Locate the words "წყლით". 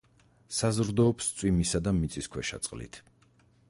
2.67-3.05